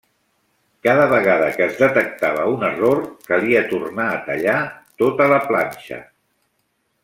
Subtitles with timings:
[0.85, 4.59] Cada vegada que es detectava un error calia tornar a tallar
[5.03, 6.05] tota la planxa.